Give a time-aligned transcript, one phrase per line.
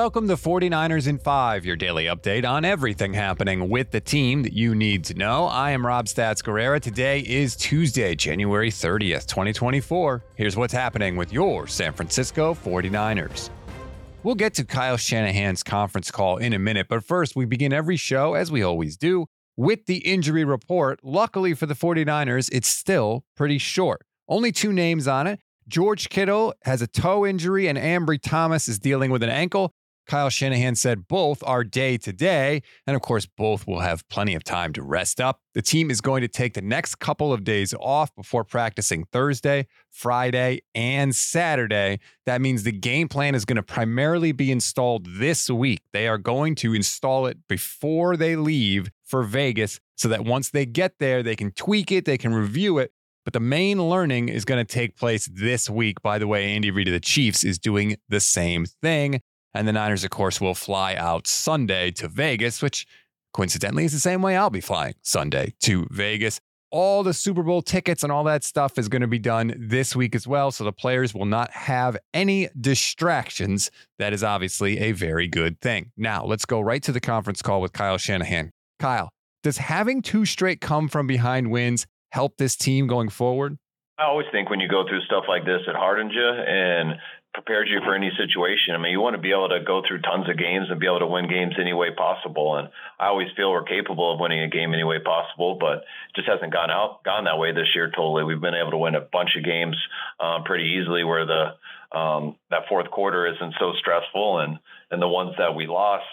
[0.00, 4.54] welcome to 49ers in 5, your daily update on everything happening with the team that
[4.54, 5.44] you need to know.
[5.44, 6.80] I am Rob Stats Guerrera.
[6.80, 10.24] Today is Tuesday, January 30th, 2024.
[10.36, 13.50] Here's what's happening with your San Francisco 49ers.
[14.22, 17.98] We'll get to Kyle Shanahan's conference call in a minute, but first, we begin every
[17.98, 19.26] show, as we always do,
[19.58, 21.00] with the injury report.
[21.02, 24.00] Luckily for the 49ers, it's still pretty short.
[24.26, 25.40] Only two names on it.
[25.68, 29.74] George Kittle has a toe injury, and Ambry Thomas is dealing with an ankle.
[30.10, 32.62] Kyle Shanahan said both are day to day.
[32.84, 35.40] And of course, both will have plenty of time to rest up.
[35.54, 39.68] The team is going to take the next couple of days off before practicing Thursday,
[39.88, 42.00] Friday, and Saturday.
[42.26, 45.82] That means the game plan is going to primarily be installed this week.
[45.92, 50.66] They are going to install it before they leave for Vegas so that once they
[50.66, 52.90] get there, they can tweak it, they can review it.
[53.24, 56.02] But the main learning is going to take place this week.
[56.02, 59.20] By the way, Andy Reid of the Chiefs is doing the same thing.
[59.54, 62.86] And the Niners, of course, will fly out Sunday to Vegas, which
[63.32, 66.40] coincidentally is the same way I'll be flying Sunday to Vegas.
[66.72, 69.96] All the Super Bowl tickets and all that stuff is going to be done this
[69.96, 70.52] week as well.
[70.52, 73.72] So the players will not have any distractions.
[73.98, 75.90] That is obviously a very good thing.
[75.96, 78.52] Now, let's go right to the conference call with Kyle Shanahan.
[78.78, 79.10] Kyle,
[79.42, 83.58] does having two straight come from behind wins help this team going forward?
[83.98, 86.94] I always think when you go through stuff like this, it hardens you and
[87.32, 88.74] prepares you for any situation.
[88.74, 90.86] I mean, you want to be able to go through tons of games and be
[90.86, 92.56] able to win games any way possible.
[92.56, 96.16] And I always feel we're capable of winning a game any way possible, but it
[96.16, 97.90] just hasn't gone out gone that way this year.
[97.94, 99.76] Totally, we've been able to win a bunch of games
[100.18, 101.54] um, pretty easily, where the
[101.96, 104.58] um, that fourth quarter isn't so stressful, and
[104.90, 106.04] and the ones that we lost,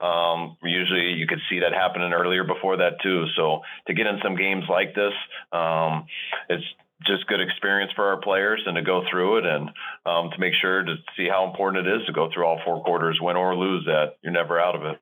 [0.00, 3.24] um, usually you could see that happening earlier before that too.
[3.34, 5.14] So to get in some games like this,
[5.52, 6.06] um,
[6.50, 6.64] it's
[7.04, 9.68] just good experience for our players and to go through it and
[10.06, 12.82] um, to make sure to see how important it is to go through all four
[12.82, 14.16] quarters, win or lose that.
[14.22, 14.98] You're never out of it.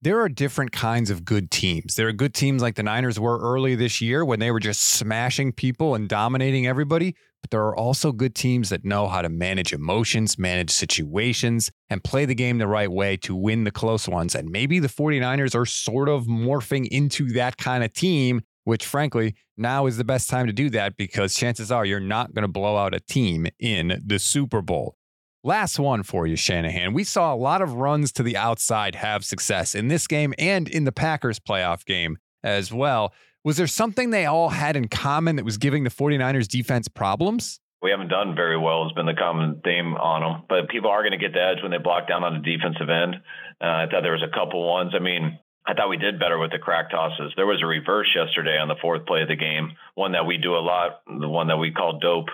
[0.00, 1.96] There are different kinds of good teams.
[1.96, 4.80] There are good teams like the Niners were early this year when they were just
[4.80, 7.16] smashing people and dominating everybody.
[7.40, 12.02] But there are also good teams that know how to manage emotions, manage situations, and
[12.02, 14.36] play the game the right way to win the close ones.
[14.36, 19.34] And maybe the 49ers are sort of morphing into that kind of team which frankly,
[19.56, 22.52] now is the best time to do that because chances are you're not going to
[22.52, 24.94] blow out a team in the Super Bowl.
[25.42, 26.92] Last one for you, Shanahan.
[26.92, 30.68] We saw a lot of runs to the outside have success in this game and
[30.68, 33.14] in the Packers playoff game as well.
[33.42, 37.60] Was there something they all had in common that was giving the 49ers defense problems?
[37.80, 40.42] We haven't done very well, has been the common theme on them.
[40.46, 42.90] But people are going to get the edge when they block down on the defensive
[42.90, 43.16] end.
[43.62, 44.92] Uh, I thought there was a couple ones.
[44.94, 47.34] I mean, I thought we did better with the crack tosses.
[47.36, 50.38] There was a reverse yesterday on the fourth play of the game, one that we
[50.38, 52.30] do a lot, the one that we call dope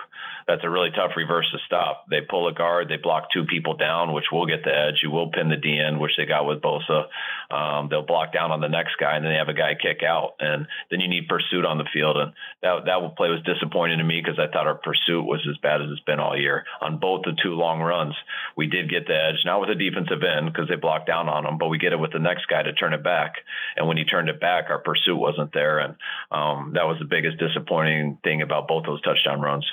[0.47, 2.05] that's a really tough reverse to stop.
[2.09, 5.01] They pull a guard, they block two people down, which will get the edge.
[5.01, 7.05] You will pin the DN, which they got with Bosa.
[7.49, 10.03] Um, they'll block down on the next guy, and then they have a guy kick
[10.03, 12.17] out, and then you need pursuit on the field.
[12.17, 15.57] And that that play was disappointing to me because I thought our pursuit was as
[15.57, 18.15] bad as it's been all year on both the two long runs.
[18.55, 21.43] We did get the edge, not with a defensive end because they blocked down on
[21.43, 23.33] them, but we get it with the next guy to turn it back.
[23.75, 25.95] And when he turned it back, our pursuit wasn't there, and
[26.31, 29.65] um, that was the biggest disappointing thing about both those touchdown runs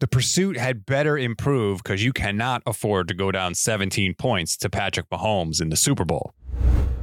[0.00, 4.70] the pursuit had better improve because you cannot afford to go down 17 points to
[4.70, 6.34] Patrick Mahomes in the Super Bowl.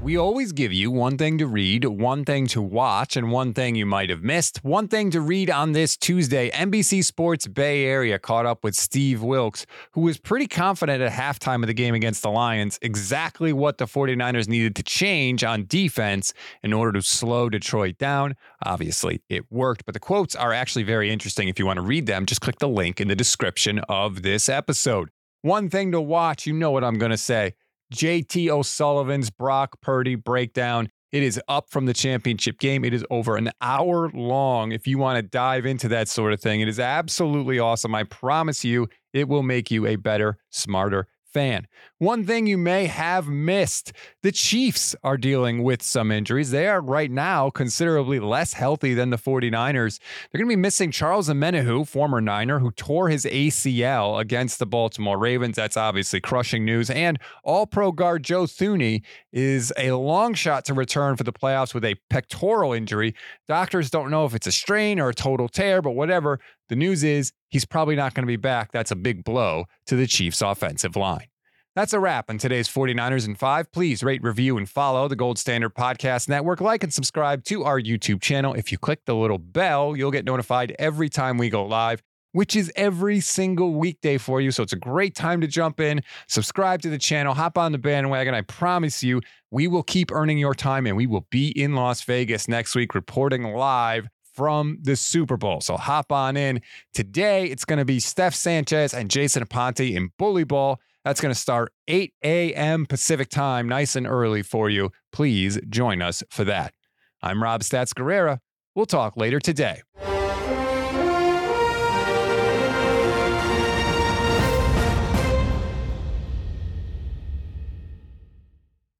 [0.06, 3.74] We always give you one thing to read, one thing to watch, and one thing
[3.74, 4.64] you might have missed.
[4.64, 9.24] One thing to read on this Tuesday NBC Sports Bay Area caught up with Steve
[9.24, 13.80] Wilks, who was pretty confident at halftime of the game against the Lions exactly what
[13.80, 18.36] the 49ers needed to change on defense in order to slow Detroit down.
[18.64, 21.48] Obviously, it worked, but the quotes are actually very interesting.
[21.48, 24.50] If you want to read them, just click the link in the description of this
[24.50, 25.10] episode.
[25.42, 27.56] One thing to watch, you know what I'm going to say.
[27.94, 30.90] JT O'Sullivan's Brock Purdy breakdown.
[31.12, 32.84] It is up from the championship game.
[32.84, 34.72] It is over an hour long.
[34.72, 37.96] If you want to dive into that sort of thing, it is absolutely awesome.
[37.96, 41.68] I promise you, it will make you a better, smarter, fan.
[41.98, 43.92] One thing you may have missed
[44.24, 46.52] the Chiefs are dealing with some injuries.
[46.52, 50.00] They are right now considerably less healthy than the 49ers.
[50.32, 54.66] They're going to be missing Charles Omenihu, former Niner, who tore his ACL against the
[54.66, 55.58] Baltimore Ravens.
[55.58, 56.90] That's obviously crushing news.
[56.90, 59.04] And all pro guard Joe Thuney
[59.34, 63.14] is a long shot to return for the playoffs with a pectoral injury.
[63.46, 66.40] Doctors don't know if it's a strain or a total tear, but whatever.
[66.70, 68.72] The news is he's probably not going to be back.
[68.72, 71.28] That's a big blow to the Chiefs' offensive line.
[71.76, 73.72] That's a wrap on today's 49ers in 5.
[73.72, 76.62] Please rate, review, and follow the Gold Standard Podcast Network.
[76.62, 78.54] Like and subscribe to our YouTube channel.
[78.54, 82.02] If you click the little bell, you'll get notified every time we go live.
[82.36, 84.52] which is every single weekday for you.
[84.52, 87.78] So it's a great time to jump in, subscribe to the channel, hop on the
[87.78, 88.34] bandwagon.
[88.34, 89.22] I promise you,
[89.52, 92.94] we will keep earning your time and we will be in Las Vegas next week
[92.94, 95.62] reporting live from the Super Bowl.
[95.62, 96.62] So hop on in.
[96.94, 100.80] Today, it's going to be Steph Sanchez and Jason Aponte in Bully Ball.
[101.04, 102.86] That's going to start 8 a.m.
[102.86, 104.92] Pacific time, nice and early for you.
[105.12, 106.74] Please join us for that.
[107.22, 108.40] I'm Rob Stats Guerrera.
[108.76, 109.82] We'll talk later today.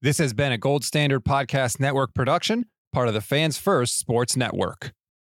[0.02, 4.38] This has been a Gold Standard Podcast Network production, part of the Fans First Sports
[4.38, 4.94] Network.